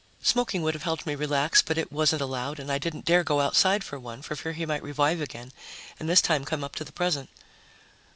[0.23, 3.39] Smoking would have helped me relax, but it wasn't allowed, and I didn't dare go
[3.39, 5.51] outside for one, for fear he might revive again
[5.99, 7.29] and this time come up to the present.